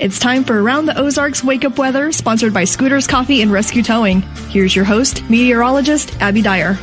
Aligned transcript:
It's 0.00 0.18
time 0.18 0.44
for 0.44 0.58
Around 0.58 0.86
the 0.86 0.98
Ozarks 0.98 1.44
Wake 1.44 1.62
Up 1.62 1.76
Weather, 1.76 2.10
sponsored 2.10 2.54
by 2.54 2.64
Scooters 2.64 3.06
Coffee 3.06 3.42
and 3.42 3.52
Rescue 3.52 3.82
Towing. 3.82 4.22
Here's 4.48 4.74
your 4.74 4.86
host, 4.86 5.22
meteorologist 5.28 6.18
Abby 6.22 6.40
Dyer. 6.40 6.78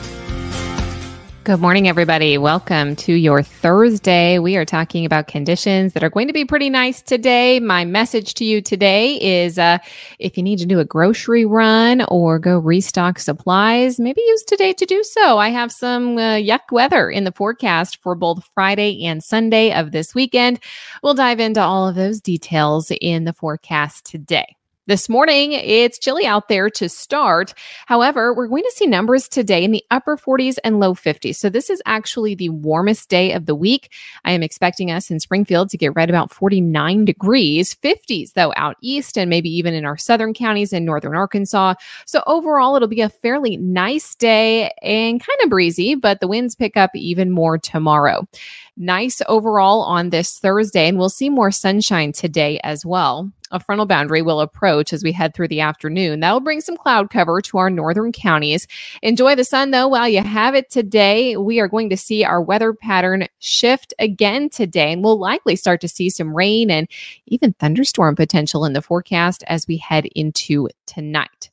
Good 1.47 1.61
morning, 1.61 1.87
everybody. 1.87 2.37
Welcome 2.37 2.97
to 2.97 3.13
your 3.13 3.41
Thursday. 3.41 4.37
We 4.37 4.57
are 4.57 4.65
talking 4.65 5.05
about 5.05 5.27
conditions 5.27 5.93
that 5.93 6.03
are 6.03 6.09
going 6.09 6.27
to 6.27 6.33
be 6.33 6.43
pretty 6.43 6.69
nice 6.69 7.01
today. 7.01 7.61
My 7.61 7.85
message 7.85 8.33
to 8.33 8.43
you 8.43 8.61
today 8.61 9.15
is 9.45 9.57
uh, 9.57 9.77
if 10.19 10.35
you 10.35 10.43
need 10.43 10.59
to 10.59 10.65
do 10.65 10.81
a 10.81 10.83
grocery 10.83 11.45
run 11.45 12.03
or 12.09 12.37
go 12.37 12.59
restock 12.59 13.17
supplies, 13.17 13.97
maybe 13.97 14.19
use 14.27 14.43
today 14.43 14.73
to 14.73 14.85
do 14.85 15.01
so. 15.05 15.37
I 15.37 15.47
have 15.47 15.71
some 15.71 16.17
uh, 16.17 16.35
yuck 16.35 16.69
weather 16.69 17.09
in 17.09 17.23
the 17.23 17.31
forecast 17.31 18.03
for 18.03 18.13
both 18.13 18.43
Friday 18.53 19.05
and 19.05 19.23
Sunday 19.23 19.71
of 19.71 19.93
this 19.93 20.13
weekend. 20.13 20.59
We'll 21.01 21.13
dive 21.13 21.39
into 21.39 21.61
all 21.61 21.87
of 21.87 21.95
those 21.95 22.19
details 22.19 22.91
in 22.99 23.23
the 23.23 23.31
forecast 23.31 24.05
today. 24.05 24.57
This 24.87 25.09
morning, 25.09 25.51
it's 25.51 25.99
chilly 25.99 26.25
out 26.25 26.47
there 26.47 26.69
to 26.69 26.87
start. 26.87 27.53
However, 27.87 28.33
we're 28.33 28.47
going 28.47 28.63
to 28.63 28.71
see 28.73 28.87
numbers 28.87 29.27
today 29.27 29.65
in 29.65 29.71
the 29.71 29.83
upper 29.91 30.15
40s 30.15 30.55
and 30.63 30.79
low 30.79 30.93
50s. 30.93 31.35
So, 31.35 31.49
this 31.49 31.69
is 31.69 31.81
actually 31.85 32.35
the 32.35 32.47
warmest 32.47 33.09
day 33.09 33.33
of 33.33 33.47
the 33.47 33.53
week. 33.53 33.91
I 34.23 34.31
am 34.31 34.43
expecting 34.43 34.89
us 34.89 35.11
in 35.11 35.19
Springfield 35.19 35.69
to 35.71 35.77
get 35.77 35.93
right 35.97 36.09
about 36.09 36.31
49 36.31 37.03
degrees, 37.03 37.75
50s 37.75 38.31
though 38.31 38.53
out 38.55 38.77
east, 38.81 39.17
and 39.17 39.29
maybe 39.29 39.49
even 39.49 39.73
in 39.73 39.83
our 39.83 39.97
southern 39.97 40.33
counties 40.33 40.71
in 40.71 40.85
northern 40.85 41.17
Arkansas. 41.17 41.73
So, 42.05 42.23
overall, 42.25 42.77
it'll 42.77 42.87
be 42.87 43.01
a 43.01 43.09
fairly 43.09 43.57
nice 43.57 44.15
day 44.15 44.71
and 44.81 45.19
kind 45.19 45.39
of 45.43 45.49
breezy, 45.49 45.95
but 45.95 46.21
the 46.21 46.29
winds 46.29 46.55
pick 46.55 46.77
up 46.77 46.91
even 46.95 47.29
more 47.31 47.57
tomorrow. 47.57 48.25
Nice 48.77 49.21
overall 49.27 49.81
on 49.81 50.11
this 50.11 50.39
Thursday, 50.39 50.87
and 50.87 50.97
we'll 50.97 51.09
see 51.09 51.29
more 51.29 51.51
sunshine 51.51 52.13
today 52.13 52.61
as 52.63 52.85
well 52.85 53.33
a 53.51 53.59
frontal 53.59 53.85
boundary 53.85 54.21
will 54.21 54.41
approach 54.41 54.93
as 54.93 55.03
we 55.03 55.11
head 55.11 55.33
through 55.33 55.47
the 55.47 55.61
afternoon. 55.61 56.19
That'll 56.19 56.39
bring 56.39 56.61
some 56.61 56.77
cloud 56.77 57.09
cover 57.09 57.41
to 57.41 57.57
our 57.57 57.69
northern 57.69 58.11
counties. 58.11 58.67
Enjoy 59.01 59.35
the 59.35 59.43
sun 59.43 59.71
though 59.71 59.87
while 59.87 60.07
you 60.07 60.23
have 60.23 60.55
it 60.55 60.69
today. 60.69 61.37
We 61.37 61.59
are 61.59 61.67
going 61.67 61.89
to 61.89 61.97
see 61.97 62.23
our 62.23 62.41
weather 62.41 62.73
pattern 62.73 63.27
shift 63.39 63.93
again 63.99 64.49
today, 64.49 64.91
and 64.91 65.03
we'll 65.03 65.19
likely 65.19 65.55
start 65.55 65.81
to 65.81 65.87
see 65.87 66.09
some 66.09 66.35
rain 66.35 66.69
and 66.69 66.87
even 67.25 67.53
thunderstorm 67.53 68.15
potential 68.15 68.65
in 68.65 68.73
the 68.73 68.81
forecast 68.81 69.43
as 69.47 69.67
we 69.67 69.77
head 69.77 70.05
into 70.15 70.69
tonight. 70.85 71.49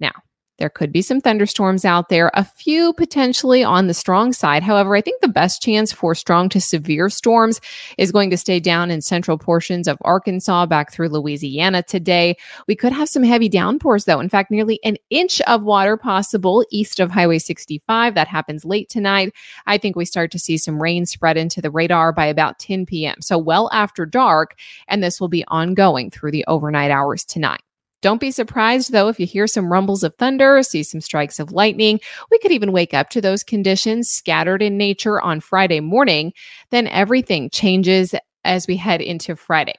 Now, 0.00 0.12
there 0.58 0.68
could 0.68 0.92
be 0.92 1.02
some 1.02 1.20
thunderstorms 1.20 1.84
out 1.84 2.08
there, 2.08 2.30
a 2.34 2.44
few 2.44 2.92
potentially 2.92 3.62
on 3.62 3.86
the 3.86 3.94
strong 3.94 4.32
side. 4.32 4.62
However, 4.62 4.96
I 4.96 5.00
think 5.00 5.20
the 5.20 5.28
best 5.28 5.62
chance 5.62 5.92
for 5.92 6.14
strong 6.14 6.48
to 6.50 6.60
severe 6.60 7.08
storms 7.08 7.60
is 7.96 8.12
going 8.12 8.30
to 8.30 8.36
stay 8.36 8.58
down 8.58 8.90
in 8.90 9.00
central 9.00 9.38
portions 9.38 9.86
of 9.86 9.98
Arkansas 10.02 10.66
back 10.66 10.92
through 10.92 11.10
Louisiana 11.10 11.82
today. 11.82 12.36
We 12.66 12.74
could 12.74 12.92
have 12.92 13.08
some 13.08 13.22
heavy 13.22 13.48
downpours, 13.48 14.04
though. 14.04 14.20
In 14.20 14.28
fact, 14.28 14.50
nearly 14.50 14.80
an 14.82 14.96
inch 15.10 15.40
of 15.42 15.62
water 15.62 15.96
possible 15.96 16.64
east 16.70 16.98
of 16.98 17.10
Highway 17.10 17.38
65. 17.38 18.14
That 18.14 18.28
happens 18.28 18.64
late 18.64 18.88
tonight. 18.88 19.32
I 19.66 19.78
think 19.78 19.94
we 19.94 20.04
start 20.04 20.32
to 20.32 20.38
see 20.38 20.58
some 20.58 20.82
rain 20.82 21.06
spread 21.06 21.36
into 21.36 21.62
the 21.62 21.70
radar 21.70 22.12
by 22.12 22.26
about 22.26 22.58
10 22.58 22.86
p.m. 22.86 23.16
So, 23.20 23.38
well 23.38 23.70
after 23.72 24.04
dark, 24.04 24.58
and 24.88 25.02
this 25.02 25.20
will 25.20 25.28
be 25.28 25.44
ongoing 25.46 26.10
through 26.10 26.32
the 26.32 26.44
overnight 26.48 26.90
hours 26.90 27.24
tonight. 27.24 27.62
Don't 28.00 28.20
be 28.20 28.30
surprised, 28.30 28.92
though, 28.92 29.08
if 29.08 29.18
you 29.18 29.26
hear 29.26 29.48
some 29.48 29.72
rumbles 29.72 30.04
of 30.04 30.14
thunder, 30.16 30.62
see 30.62 30.84
some 30.84 31.00
strikes 31.00 31.40
of 31.40 31.50
lightning. 31.50 31.98
We 32.30 32.38
could 32.38 32.52
even 32.52 32.70
wake 32.70 32.94
up 32.94 33.10
to 33.10 33.20
those 33.20 33.42
conditions 33.42 34.08
scattered 34.08 34.62
in 34.62 34.76
nature 34.76 35.20
on 35.20 35.40
Friday 35.40 35.80
morning. 35.80 36.32
Then 36.70 36.86
everything 36.88 37.50
changes 37.50 38.14
as 38.44 38.68
we 38.68 38.76
head 38.76 39.00
into 39.00 39.34
Friday. 39.34 39.74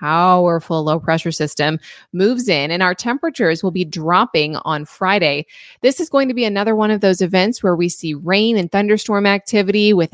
Powerful 0.00 0.82
low 0.82 0.98
pressure 0.98 1.30
system 1.30 1.78
moves 2.12 2.48
in, 2.48 2.72
and 2.72 2.82
our 2.82 2.96
temperatures 2.96 3.62
will 3.62 3.70
be 3.70 3.84
dropping 3.84 4.56
on 4.56 4.84
Friday. 4.84 5.46
This 5.82 6.00
is 6.00 6.08
going 6.08 6.26
to 6.26 6.34
be 6.34 6.44
another 6.44 6.74
one 6.74 6.90
of 6.90 7.00
those 7.00 7.20
events 7.20 7.62
where 7.62 7.76
we 7.76 7.88
see 7.88 8.12
rain 8.12 8.56
and 8.56 8.72
thunderstorm 8.72 9.26
activity 9.26 9.92
with 9.92 10.12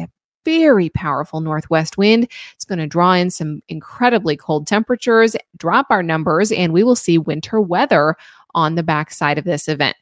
very 0.48 0.88
powerful 0.88 1.42
northwest 1.42 1.98
wind. 1.98 2.26
It's 2.54 2.64
going 2.64 2.78
to 2.78 2.86
draw 2.86 3.12
in 3.12 3.30
some 3.30 3.62
incredibly 3.68 4.34
cold 4.34 4.66
temperatures, 4.66 5.36
drop 5.58 5.88
our 5.90 6.02
numbers, 6.02 6.50
and 6.50 6.72
we 6.72 6.82
will 6.82 6.96
see 6.96 7.18
winter 7.18 7.60
weather 7.60 8.16
on 8.54 8.74
the 8.74 8.82
backside 8.82 9.36
of 9.36 9.44
this 9.44 9.68
event 9.68 9.94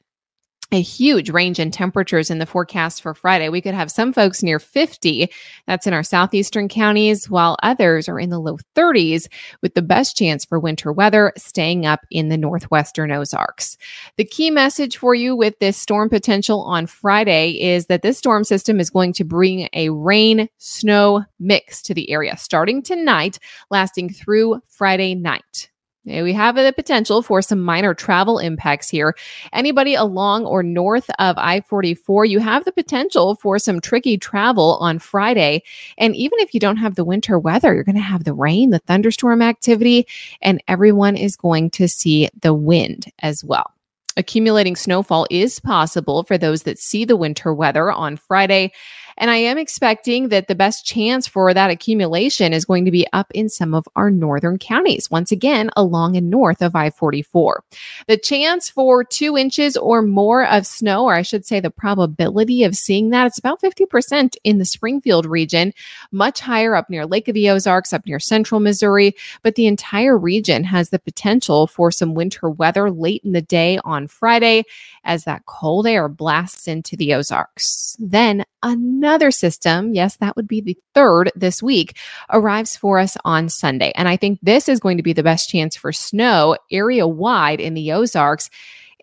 a 0.73 0.81
huge 0.81 1.31
range 1.31 1.61
in 1.61 1.71
temperatures 1.71 2.31
in 2.31 2.39
the 2.39 2.47
forecast 2.47 3.03
for 3.03 3.15
Friday. 3.15 3.49
We 3.49 3.61
could 3.61 3.75
have 3.75 3.91
some 3.91 4.13
folks 4.13 4.43
near 4.43 4.59
50. 4.59 5.31
That's 5.67 5.87
in 5.87 5.93
our 5.93 6.03
southeastern 6.03 6.69
counties, 6.69 7.31
while 7.31 7.57
others 7.63 8.09
are 8.09 8.19
in 8.19 8.31
the 8.31 8.39
low 8.39 8.59
30s, 8.75 9.29
with 9.63 9.75
the 9.75 9.83
best 9.83 10.17
chance 10.17 10.45
for 10.45 10.59
winter 10.59 10.93
weather 10.93 11.33
staying 11.37 11.87
up 11.87 12.01
in 12.11 12.29
the 12.29 12.37
northwestern 12.37 13.13
Ozarks. 13.13 13.77
The 14.17 14.25
key 14.25 14.51
message 14.51 14.97
for 14.97 15.15
you 15.15 15.37
with 15.37 15.59
this 15.61 15.77
storm 15.77 16.09
potential 16.09 16.63
on 16.63 16.87
Friday 16.87 17.51
is 17.61 17.87
that 17.87 18.03
this 18.03 18.19
storm 18.19 18.45
system 18.45 18.81
is 18.81 18.91
going 18.91 19.13
to 19.15 19.25
bring 19.25 19.69
a 19.73 19.91
rain 19.91 20.49
snow 20.59 21.25
mix 21.39 21.83
to 21.83 21.95
the 21.95 22.11
area 22.11 22.37
starting 22.37 22.83
tonight, 22.83 23.39
lasting 23.71 24.11
through 24.11 24.61
Friday 24.67 25.15
night. 25.15 25.71
We 26.07 26.33
have 26.33 26.55
the 26.55 26.73
potential 26.73 27.21
for 27.21 27.43
some 27.43 27.61
minor 27.61 27.93
travel 27.93 28.39
impacts 28.39 28.89
here. 28.89 29.17
Anybody 29.53 29.95
along 29.95 30.47
or 30.47 30.63
north 30.63 31.11
of 31.19 31.37
I 31.37 31.63
44, 31.63 32.25
you 32.25 32.39
have 32.39 32.65
the 32.65 32.73
potential 32.73 33.35
for 33.35 33.59
some 33.59 33.81
tricky 33.81 34.17
travel 34.17 34.79
on 34.81 35.01
Friday. 35.01 35.65
And 35.99 36.15
even 36.15 36.39
if 36.39 36.55
you 36.55 36.61
don't 36.61 36.77
have 36.77 36.95
the 36.95 37.05
winter 37.05 37.39
weather, 37.39 37.75
you're 37.75 37.83
going 37.83 37.97
to 37.97 38.01
have 38.01 38.25
the 38.25 38.35
rain, 38.35 38.71
the 38.71 38.79
thunderstorm 38.79 39.43
activity, 39.43 40.07
and 40.43 40.63
everyone 40.69 41.17
is 41.17 41.37
going 41.37 41.71
to 41.71 41.89
see 41.89 42.29
the 42.41 42.55
wind 42.55 43.11
as 43.21 43.43
well. 43.43 43.73
Accumulating 44.19 44.77
snowfall 44.77 45.27
is 45.31 45.61
possible 45.61 46.25
for 46.25 46.39
those 46.39 46.63
that 46.63 46.79
see 46.79 47.05
the 47.05 47.17
winter 47.17 47.53
weather 47.53 47.93
on 47.93 48.17
Friday. 48.17 48.73
And 49.19 49.31
I 49.31 49.37
am 49.37 49.59
expecting 49.59 50.29
that 50.29 50.49
the 50.49 50.55
best 50.55 50.85
chance 50.85 51.27
for 51.27 51.53
that 51.55 51.71
accumulation 51.71 52.53
is 52.53 52.65
going 52.65 52.85
to 52.85 52.91
be 52.91 53.07
up 53.13 53.31
in 53.33 53.49
some 53.49 53.75
of 53.75 53.89
our 53.97 54.11
northern 54.11 54.59
counties, 54.59 55.11
once 55.11 55.33
again, 55.33 55.71
along 55.77 56.17
and 56.17 56.31
north 56.31 56.63
of 56.63 56.77
I 56.77 56.91
44. 56.91 57.63
The 58.09 58.17
chance 58.17 58.69
for 58.69 59.05
two 59.05 59.37
inches 59.37 59.77
or 59.77 60.03
more 60.03 60.47
of 60.47 60.67
snow, 60.67 61.05
or 61.05 61.15
I 61.15 61.23
should 61.23 61.47
say 61.47 61.61
the 61.61 61.71
probability 61.71 62.65
of 62.65 62.77
seeing 62.77 63.11
that, 63.11 63.27
it's 63.27 63.39
about 63.39 63.61
50% 63.61 64.37
in 64.45 64.59
the 64.59 64.65
Springfield 64.65 65.27
region, 65.27 65.73
much 66.13 66.41
higher 66.41 66.75
up 66.75 66.91
near 66.91 67.07
Lake 67.07 67.29
of 67.29 67.35
the 67.35 67.51
Ozarks, 67.51 67.93
up 67.93 68.07
near 68.07 68.21
central 68.21 68.61
Missouri. 68.61 69.15
But 69.43 69.55
the 69.55 69.67
entire 69.67 70.19
region 70.19 70.65
has 70.65 70.91
the 70.91 70.99
potential 70.99 71.67
for 71.67 71.91
some 71.91 72.15
winter 72.15 72.51
weather 72.51 72.91
late 72.91 73.23
in 73.25 73.33
the 73.33 73.43
day 73.43 73.79
on 73.85 74.09
Friday 74.09 74.65
as 75.05 75.25
that 75.25 75.47
cold 75.47 75.87
air 75.87 76.09
blasts 76.09 76.69
into 76.69 76.97
the 76.97 77.15
Ozarks. 77.15 77.97
Then 77.99 78.45
another 78.67 79.31
system, 79.31 79.95
yes, 79.95 80.17
that 80.17 80.37
would 80.37 80.49
be 80.49 80.61
the 80.61 80.77
third 80.93 81.31
this 81.37 81.63
week, 81.63 81.97
arrives 82.31 82.77
for 82.77 82.99
us 82.99 83.17
on 83.25 83.49
Sunday. 83.49 83.93
And 83.95 84.09
I 84.09 84.17
think 84.17 84.41
this 84.43 84.69
is 84.69 84.81
going 84.81 84.97
to 84.97 85.03
be 85.03 85.13
the 85.13 85.23
best 85.23 85.49
chance 85.49 85.77
for 85.77 85.93
snow 85.93 86.57
area 86.71 87.07
wide 87.07 87.61
in 87.61 87.75
the 87.75 87.93
Ozarks. 87.93 88.51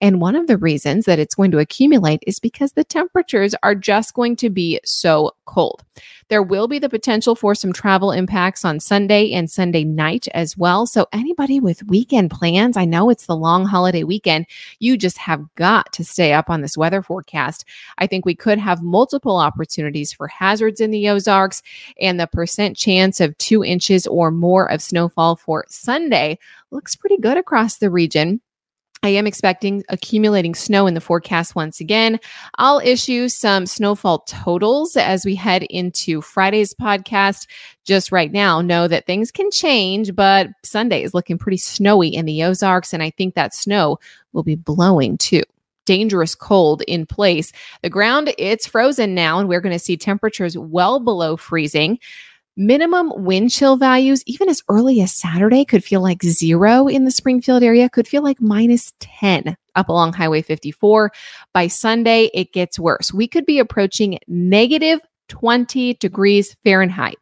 And 0.03 0.19
one 0.19 0.35
of 0.35 0.47
the 0.47 0.57
reasons 0.57 1.05
that 1.05 1.17
it's 1.17 1.33
going 1.33 1.51
to 1.51 1.59
accumulate 1.59 2.25
is 2.27 2.37
because 2.37 2.73
the 2.73 2.83
temperatures 2.83 3.55
are 3.63 3.73
just 3.73 4.13
going 4.13 4.35
to 4.35 4.49
be 4.49 4.81
so 4.83 5.31
cold. 5.45 5.81
There 6.27 6.43
will 6.43 6.67
be 6.67 6.77
the 6.77 6.89
potential 6.89 7.35
for 7.35 7.55
some 7.55 7.71
travel 7.71 8.11
impacts 8.11 8.65
on 8.65 8.81
Sunday 8.81 9.31
and 9.31 9.49
Sunday 9.49 9.85
night 9.85 10.27
as 10.33 10.57
well. 10.57 10.85
So, 10.87 11.07
anybody 11.13 11.61
with 11.61 11.87
weekend 11.87 12.31
plans, 12.31 12.75
I 12.75 12.83
know 12.83 13.09
it's 13.09 13.27
the 13.27 13.35
long 13.37 13.65
holiday 13.65 14.03
weekend, 14.03 14.45
you 14.79 14.97
just 14.97 15.17
have 15.19 15.45
got 15.55 15.93
to 15.93 16.03
stay 16.03 16.33
up 16.33 16.49
on 16.49 16.59
this 16.59 16.77
weather 16.77 17.01
forecast. 17.01 17.63
I 17.97 18.05
think 18.05 18.25
we 18.25 18.35
could 18.35 18.59
have 18.59 18.83
multiple 18.83 19.37
opportunities 19.37 20.11
for 20.11 20.27
hazards 20.27 20.81
in 20.81 20.91
the 20.91 21.07
Ozarks, 21.07 21.61
and 22.01 22.19
the 22.19 22.27
percent 22.27 22.75
chance 22.75 23.21
of 23.21 23.37
two 23.37 23.63
inches 23.63 24.05
or 24.05 24.31
more 24.31 24.69
of 24.69 24.81
snowfall 24.81 25.37
for 25.37 25.63
Sunday 25.69 26.39
looks 26.71 26.93
pretty 26.93 27.19
good 27.19 27.37
across 27.37 27.77
the 27.77 27.89
region. 27.89 28.41
I 29.03 29.09
am 29.09 29.27
expecting 29.27 29.83
accumulating 29.89 30.55
snow 30.55 30.87
in 30.87 30.93
the 30.93 31.01
forecast 31.01 31.55
once 31.55 31.81
again. 31.81 32.21
I'll 32.57 32.79
issue 32.79 33.27
some 33.27 33.65
snowfall 33.65 34.19
totals 34.19 34.95
as 34.95 35.25
we 35.25 35.35
head 35.35 35.63
into 35.63 36.21
Friday's 36.21 36.73
podcast. 36.73 37.47
Just 37.83 38.13
right 38.13 38.31
now, 38.31 38.61
know 38.61 38.87
that 38.87 39.05
things 39.05 39.29
can 39.29 39.51
change, 39.51 40.15
but 40.15 40.47
Sunday 40.63 41.03
is 41.03 41.13
looking 41.13 41.37
pretty 41.37 41.57
snowy 41.57 42.07
in 42.07 42.25
the 42.25 42.43
Ozarks, 42.43 42.93
and 42.93 43.03
I 43.03 43.09
think 43.09 43.35
that 43.35 43.53
snow 43.53 43.99
will 44.31 44.43
be 44.43 44.55
blowing 44.55 45.17
too 45.17 45.43
dangerous 45.85 46.33
cold 46.33 46.81
in 46.87 47.05
place. 47.05 47.51
The 47.81 47.89
ground, 47.89 48.33
it's 48.37 48.65
frozen 48.65 49.13
now, 49.13 49.37
and 49.37 49.49
we're 49.49 49.59
going 49.59 49.75
to 49.75 49.79
see 49.79 49.97
temperatures 49.97 50.57
well 50.57 51.01
below 51.01 51.35
freezing. 51.35 51.99
Minimum 52.55 53.11
wind 53.15 53.49
chill 53.49 53.77
values, 53.77 54.21
even 54.27 54.47
as 54.47 54.61
early 54.69 55.01
as 55.01 55.11
Saturday, 55.11 55.65
could 55.65 55.83
feel 55.83 56.01
like 56.01 56.21
zero 56.21 56.87
in 56.87 57.03
the 57.03 57.09
Springfield 57.09 57.63
area, 57.63 57.89
could 57.89 58.07
feel 58.07 58.21
like 58.21 58.39
minus 58.39 58.93
10 58.99 59.57
up 59.73 59.89
along 59.89 60.13
Highway 60.13 60.43
54. 60.43 61.11
By 61.51 61.65
Sunday, 61.65 62.29
it 62.31 62.53
gets 62.53 62.77
worse. 62.77 63.11
We 63.11 63.27
could 63.27 63.47
be 63.47 63.57
approaching 63.57 64.19
negative 64.27 64.99
20 65.29 65.95
degrees 65.95 66.55
Fahrenheit. 66.63 67.17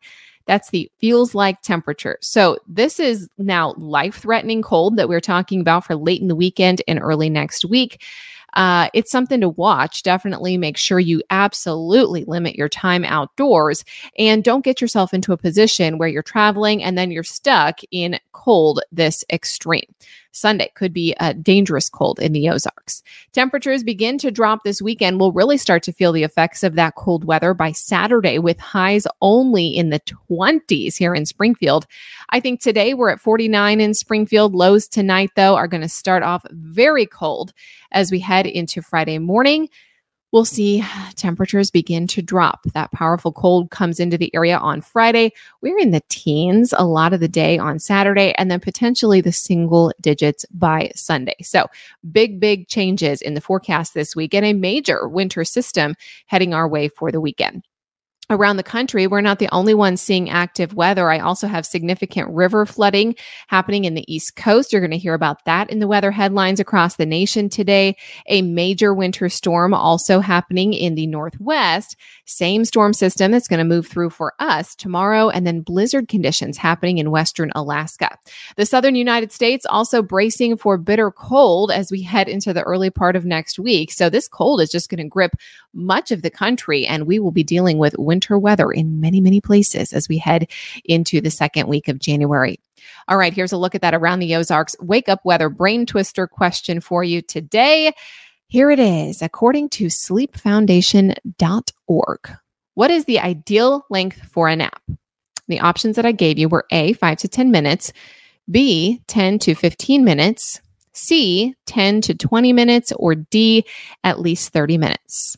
That's 0.48 0.70
the 0.72 0.92
feels 1.00 1.34
like 1.34 1.62
temperature. 1.62 2.18
So, 2.22 2.58
this 2.68 3.00
is 3.00 3.30
now 3.38 3.74
life 3.78 4.16
threatening 4.16 4.62
cold 4.62 4.98
that 4.98 5.08
we're 5.08 5.22
talking 5.22 5.62
about 5.62 5.86
for 5.86 5.96
late 5.96 6.22
in 6.22 6.28
the 6.28 6.36
weekend 6.36 6.82
and 6.90 7.00
early 7.00 7.30
next 7.30 7.64
week 7.64 8.04
uh, 8.54 8.90
it's 8.94 9.12
something 9.12 9.42
to 9.42 9.50
watch. 9.50 10.04
Definitely 10.04 10.58
make 10.58 10.78
sure 10.78 11.00
you 11.00 11.22
absolutely 11.30 12.24
limit 12.26 12.56
your 12.56 12.70
time 12.70 13.04
outdoors 13.06 13.84
and 14.18 14.44
don't 14.44 14.64
get 14.66 14.82
yourself 14.82 15.14
into 15.14 15.34
a 15.34 15.38
position 15.38 15.98
where 15.98 16.10
you're 16.10 16.24
traveling 16.24 16.84
and 16.84 16.98
then 16.98 17.12
you're 17.12 17.24
stuck 17.24 17.80
in 17.92 18.20
cold 18.32 18.82
this 18.92 19.24
extreme. 19.32 19.94
Sunday 20.32 20.72
could 20.76 20.94
be 20.94 21.16
a 21.20 21.34
dangerous 21.34 21.90
cold 21.90 22.20
in 22.20 22.34
the 22.34 22.50
Ozarks. 22.50 23.04
Temperatures 23.34 23.84
begin 23.84 24.18
to 24.20 24.32
drop 24.32 24.64
this 24.64 24.82
weekend. 24.82 25.20
We'll 25.20 25.32
really 25.32 25.58
start 25.58 25.84
to 25.84 25.94
feel 25.94 26.12
the 26.12 26.24
effects 26.24 26.64
of 26.64 26.76
that 26.76 26.96
cold 26.96 27.24
weather 27.24 27.54
by 27.54 27.72
Saturday 27.72 28.40
with 28.40 28.60
highs 28.60 29.06
only 29.22 29.68
in 29.68 29.90
the 29.90 30.02
20s 30.30 30.98
here 30.98 31.14
in 31.14 31.26
Springfield. 31.26 31.86
I 32.30 32.40
think 32.40 32.62
today 32.62 32.94
we're 32.94 33.10
at 33.10 33.20
49 33.20 33.82
in 33.82 33.94
Springfield. 33.94 34.56
Lows 34.56 34.88
tonight, 34.88 35.32
though, 35.36 35.56
are 35.56 35.68
going 35.68 35.82
to 35.82 35.90
start 35.90 36.24
off 36.24 36.46
very 36.52 37.06
cold 37.06 37.54
as 37.92 38.12
we 38.12 38.20
head 38.20 38.46
into 38.46 38.82
Friday 38.82 39.20
morning 39.20 39.70
we'll 40.32 40.46
see 40.46 40.84
temperatures 41.16 41.72
begin 41.72 42.08
to 42.08 42.22
drop. 42.22 42.62
That 42.74 42.92
powerful 42.92 43.32
cold 43.32 43.72
comes 43.72 44.00
into 44.00 44.18
the 44.18 44.34
area 44.36 44.58
on 44.58 44.82
Friday. 44.82 45.34
We're 45.62 45.78
in 45.78 45.92
the 45.92 46.04
teens 46.10 46.74
a 46.78 46.86
lot 46.86 47.14
of 47.14 47.20
the 47.20 47.28
day 47.28 47.58
on 47.58 47.80
Saturday, 47.80 48.34
and 48.38 48.50
then 48.50 48.60
potentially 48.60 49.22
the 49.22 49.32
single 49.32 49.94
digits 50.02 50.46
by 50.52 50.92
Sunday. 50.96 51.36
So, 51.42 51.68
big, 52.12 52.40
big 52.40 52.68
changes 52.68 53.22
in 53.22 53.34
the 53.34 53.42
forecast 53.42 53.94
this 53.94 54.16
week 54.16 54.34
and 54.34 54.46
a 54.46 54.54
major 54.54 55.08
winter 55.08 55.44
system 55.44 55.96
heading 56.28 56.54
our 56.54 56.68
way 56.68 56.88
for 56.88 57.12
the 57.12 57.22
weekend 57.22 57.64
around 58.32 58.58
the 58.58 58.64
country. 58.64 59.08
We're 59.08 59.22
not 59.22 59.40
the 59.40 59.50
only 59.52 59.74
ones 59.74 60.02
seeing 60.02 60.30
active 60.30 60.74
weather. 60.74 61.10
I 61.10 61.20
also 61.20 61.48
have 61.48 61.66
significant 61.66 62.30
river 62.30 62.66
flooding 62.66 63.16
happening 63.48 63.86
in 63.86 63.94
the 63.94 64.12
East 64.14 64.36
Coast. 64.36 64.72
You're 64.72 64.82
going 64.82 64.92
to 64.92 64.98
hear 64.98 65.14
about 65.14 65.44
that 65.46 65.70
in 65.70 65.80
the 65.80 65.88
weather 65.88 66.12
headlines 66.12 66.60
across 66.60 66.96
the 66.96 67.06
nation 67.06 67.50
today. 67.50 67.96
A 68.28 68.42
major 68.42 68.94
winter 68.94 69.30
storm 69.30 69.74
also 69.74 70.20
happening 70.20 70.74
in 70.74 70.96
the 70.96 71.08
Northwest. 71.08 71.98
Same 72.26 72.66
storm 72.66 72.94
system 72.94 73.32
that's 73.32 73.48
going 73.48 73.60
to 73.60 73.66
move 73.66 73.88
through 73.88 74.12
for 74.12 74.34
us 74.40 74.76
tomorrow, 74.76 75.30
and 75.30 75.46
then 75.46 75.62
blizzard 75.62 76.08
conditions 76.08 76.58
happening 76.58 76.98
in 76.98 77.12
Western 77.12 77.52
Alaska. 77.56 78.18
The 78.56 78.66
Southern 78.66 78.96
United 78.96 79.32
States 79.32 79.66
also 79.66 80.02
bracing 80.02 80.58
for 80.58 80.78
bitter 80.78 81.12
cold 81.12 81.72
as 81.72 81.92
we 81.92 82.02
head 82.02 82.30
into 82.30 82.54
the 82.54 82.64
early 82.64 82.90
part 82.90 83.16
of 83.16 83.26
next 83.26 83.60
week. 83.60 83.92
So 83.92 84.10
this 84.10 84.28
cold 84.28 84.62
is 84.62 84.72
just 84.72 84.90
going 84.90 85.04
to 85.04 85.10
grip 85.10 85.36
much 85.74 86.12
of 86.12 86.22
the 86.22 86.30
country, 86.30 86.86
and 86.86 87.08
we 87.08 87.20
will 87.20 87.32
be 87.32 87.44
dealing 87.44 87.78
with 87.78 87.96
winter 87.98 88.21
winter 88.22 88.38
weather 88.38 88.72
in 88.72 89.02
many, 89.02 89.20
many 89.20 89.42
places 89.42 89.94
as 89.94 90.08
we 90.08 90.20
head 90.20 90.48
into 90.86 91.20
the 91.22 91.32
second 91.32 91.68
week 91.68 91.88
of 91.88 91.98
January. 91.98 92.60
All 93.08 93.18
right, 93.18 93.34
here's 93.34 93.52
a 93.52 93.58
look 93.58 93.74
at 93.74 93.82
that 93.82 93.96
around 93.96 94.20
the 94.20 94.36
Ozarks 94.36 94.76
wake 94.80 95.10
up 95.10 95.26
weather 95.26 95.50
brain 95.50 95.88
twister 95.88 96.28
question 96.28 96.82
for 96.82 97.04
you 97.04 97.24
today. 97.24 97.94
Here 98.48 98.70
it 98.70 98.78
is. 98.80 99.24
According 99.24 99.70
to 99.70 99.88
sleepfoundation.org, 99.88 102.38
what 102.76 102.92
is 102.92 103.06
the 103.06 103.20
ideal 103.20 103.88
length 103.90 104.22
for 104.32 104.48
a 104.48 104.56
nap? 104.56 104.84
The 105.48 105.60
options 105.60 105.96
that 105.96 106.06
I 106.06 106.12
gave 106.12 106.38
you 106.38 106.48
were 106.48 106.68
A, 106.72 106.94
5 106.94 107.18
to 107.20 107.28
10 107.28 107.50
minutes, 107.50 107.92
B, 108.52 109.02
10 109.08 109.40
to 109.40 109.56
15 109.56 110.06
minutes, 110.06 110.62
C, 110.94 111.56
10 111.66 112.02
to 112.02 112.14
20 112.14 112.54
minutes, 112.54 112.94
or 112.98 113.16
D, 113.16 113.66
at 114.04 114.20
least 114.20 114.54
30 114.54 114.78
minutes. 114.78 115.38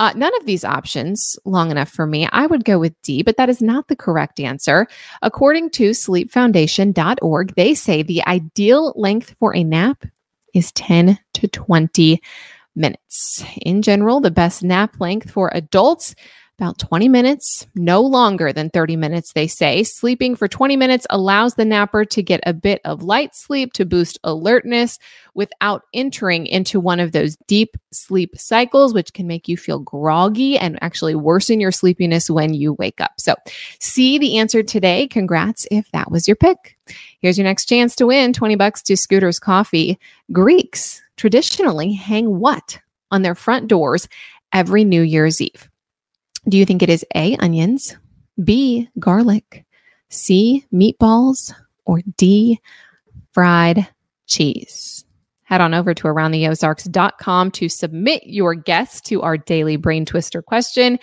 Uh, 0.00 0.14
none 0.16 0.34
of 0.40 0.46
these 0.46 0.64
options 0.64 1.38
long 1.44 1.70
enough 1.70 1.90
for 1.90 2.06
me. 2.06 2.26
I 2.32 2.46
would 2.46 2.64
go 2.64 2.78
with 2.78 2.94
D, 3.02 3.22
but 3.22 3.36
that 3.36 3.50
is 3.50 3.60
not 3.60 3.88
the 3.88 3.94
correct 3.94 4.40
answer. 4.40 4.86
According 5.20 5.70
to 5.72 5.90
sleepfoundation.org, 5.90 7.54
they 7.54 7.74
say 7.74 8.02
the 8.02 8.26
ideal 8.26 8.94
length 8.96 9.36
for 9.38 9.54
a 9.54 9.62
nap 9.62 10.06
is 10.54 10.72
10 10.72 11.18
to 11.34 11.48
20 11.48 12.18
minutes. 12.74 13.44
In 13.60 13.82
general, 13.82 14.20
the 14.20 14.30
best 14.30 14.62
nap 14.62 14.98
length 15.00 15.30
for 15.30 15.50
adults 15.52 16.14
about 16.60 16.78
20 16.78 17.08
minutes, 17.08 17.66
no 17.74 18.02
longer 18.02 18.52
than 18.52 18.68
30 18.68 18.94
minutes, 18.94 19.32
they 19.32 19.46
say. 19.46 19.82
Sleeping 19.82 20.36
for 20.36 20.46
20 20.46 20.76
minutes 20.76 21.06
allows 21.08 21.54
the 21.54 21.64
napper 21.64 22.04
to 22.04 22.22
get 22.22 22.40
a 22.44 22.52
bit 22.52 22.82
of 22.84 23.02
light 23.02 23.34
sleep 23.34 23.72
to 23.72 23.86
boost 23.86 24.18
alertness 24.24 24.98
without 25.32 25.84
entering 25.94 26.46
into 26.46 26.78
one 26.78 27.00
of 27.00 27.12
those 27.12 27.38
deep 27.46 27.78
sleep 27.92 28.36
cycles, 28.36 28.92
which 28.92 29.14
can 29.14 29.26
make 29.26 29.48
you 29.48 29.56
feel 29.56 29.78
groggy 29.78 30.58
and 30.58 30.78
actually 30.82 31.14
worsen 31.14 31.60
your 31.60 31.72
sleepiness 31.72 32.28
when 32.28 32.52
you 32.52 32.74
wake 32.74 33.00
up. 33.00 33.12
So, 33.16 33.36
see 33.78 34.18
the 34.18 34.36
answer 34.36 34.62
today. 34.62 35.08
Congrats 35.08 35.66
if 35.70 35.90
that 35.92 36.10
was 36.10 36.28
your 36.28 36.36
pick. 36.36 36.76
Here's 37.20 37.38
your 37.38 37.46
next 37.46 37.66
chance 37.66 37.96
to 37.96 38.06
win 38.06 38.34
20 38.34 38.56
bucks 38.56 38.82
to 38.82 38.98
Scooter's 38.98 39.38
Coffee. 39.38 39.98
Greeks 40.30 41.00
traditionally 41.16 41.94
hang 41.94 42.38
what 42.38 42.78
on 43.10 43.22
their 43.22 43.34
front 43.34 43.66
doors 43.66 44.06
every 44.52 44.84
New 44.84 45.00
Year's 45.00 45.40
Eve? 45.40 45.69
Do 46.48 46.56
you 46.56 46.64
think 46.64 46.82
it 46.82 46.90
is 46.90 47.04
A, 47.14 47.36
onions, 47.36 47.96
B, 48.42 48.88
garlic, 48.98 49.64
C, 50.08 50.64
meatballs, 50.72 51.52
or 51.84 52.00
D, 52.16 52.60
fried 53.32 53.86
cheese? 54.26 55.04
Head 55.44 55.60
on 55.60 55.74
over 55.74 55.94
to 55.94 56.04
aroundtheozarks.com 56.04 57.50
to 57.50 57.68
submit 57.68 58.22
your 58.24 58.54
guess 58.54 59.00
to 59.02 59.22
our 59.22 59.36
daily 59.36 59.76
brain 59.76 60.04
twister 60.04 60.42
question. 60.42 60.98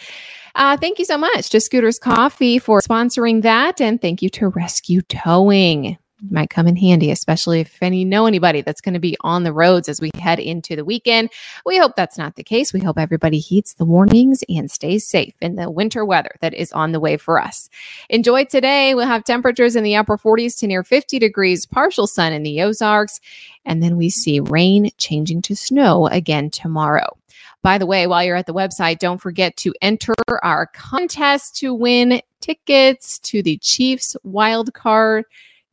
Uh, 0.56 0.78
thank 0.78 1.00
you 1.00 1.06
so 1.06 1.18
much 1.18 1.50
to 1.50 1.60
Scooters 1.60 2.00
Coffee 2.00 2.58
for 2.58 2.80
sponsoring 2.80 3.42
that. 3.44 3.80
And 3.82 4.02
thank 4.02 4.22
you 4.22 4.30
to 4.32 4.48
Rescue 4.48 5.02
Towing 5.02 5.98
might 6.30 6.50
come 6.50 6.68
in 6.68 6.76
handy, 6.76 7.12
especially 7.12 7.62
if 7.62 7.82
any 7.82 8.04
know 8.04 8.26
anybody 8.26 8.62
that's 8.62 8.82
going 8.82 8.94
to 8.94 9.00
be 9.00 9.18
on 9.22 9.44
the 9.44 9.54
roads 9.54 9.88
as 9.88 10.02
we 10.02 10.12
head 10.16 10.40
into 10.40 10.76
the 10.76 10.86
weekend. 10.86 11.30
We 11.66 11.78
hope 11.78 11.96
that's 11.96 12.18
not 12.18 12.36
the 12.36 12.44
case. 12.44 12.74
We 12.74 12.80
hope 12.80 12.98
everybody 12.98 13.40
heeds 13.40 13.76
the 13.76 13.86
warnings 13.86 14.44
and 14.50 14.70
stays 14.70 15.08
safe 15.08 15.36
in 15.42 15.56
the 15.56 15.70
winter 15.70 16.06
weather 16.06 16.32
that 16.42 16.54
is 16.54 16.72
on 16.72 16.92
the 16.92 17.00
way 17.00 17.18
for 17.18 17.40
us. 17.40 17.70
Enjoy 18.10 18.46
today. 18.46 18.96
We'll 18.96 19.06
have 19.06 19.24
temperatures 19.24 19.76
in 19.76 19.84
the 19.84 19.96
upper 19.96 20.18
40s 20.18 20.58
to 20.60 20.68
near 20.68 20.84
50 20.84 21.20
degrees, 21.20 21.66
partial 21.66 22.08
sun 22.08 22.34
in 22.34 22.44
the 22.44 22.62
Ozarks, 22.62 23.20
and 23.66 23.84
then 23.84 23.98
we 23.98 24.10
see 24.10 24.40
rain 24.40 24.90
changing 24.98 25.42
to 25.44 25.56
snow 25.56 26.08
again 26.08 26.50
tomorrow. 26.50 27.18
By 27.64 27.78
the 27.78 27.86
way, 27.86 28.08
while 28.08 28.24
you're 28.24 28.36
at 28.36 28.46
the 28.46 28.54
website, 28.54 29.00
don't 29.00 29.20
forget 29.20 29.58
to 29.58 29.74
enter 29.82 30.14
our 30.44 30.68
contest 30.68 31.58
to 31.58 31.74
win 31.74 32.22
tickets 32.40 33.20
to 33.20 33.42
the 33.42 33.58
Chiefs 33.58 34.16
wild 34.24 34.74
card 34.74 35.26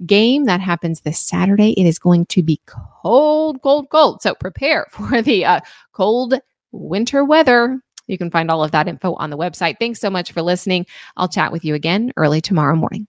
game 0.07 0.45
that 0.45 0.61
happens 0.61 1.01
this 1.01 1.19
Saturday. 1.19 1.73
It 1.73 1.87
is 1.87 1.99
going 1.99 2.27
to 2.27 2.43
be 2.43 2.61
cold, 2.67 3.61
cold, 3.63 3.89
cold. 3.91 4.23
So 4.23 4.35
prepare 4.35 4.87
for 4.91 5.23
the 5.23 5.45
uh, 5.45 5.61
cold 5.93 6.35
winter 6.73 7.25
weather. 7.25 7.81
You 8.07 8.19
can 8.19 8.31
find 8.31 8.51
all 8.51 8.63
of 8.63 8.73
that 8.73 8.89
info 8.89 9.15
on 9.15 9.31
the 9.31 9.39
website. 9.39 9.77
Thanks 9.79 10.01
so 10.01 10.11
much 10.11 10.33
for 10.33 10.43
listening. 10.43 10.87
I'll 11.17 11.29
chat 11.29 11.53
with 11.53 11.65
you 11.65 11.75
again 11.75 12.13
early 12.17 12.41
tomorrow 12.41 12.77
morning. 12.77 13.07